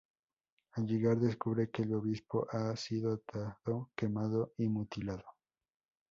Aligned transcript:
Al 0.71 0.87
llegar, 0.87 1.19
descubre 1.19 1.69
que 1.69 1.83
el 1.83 1.93
obispo 1.93 2.47
ha 2.49 2.75
sido 2.75 3.13
atado, 3.13 3.91
quemado 3.95 4.51
y 4.57 4.67
mutilado. 4.67 5.23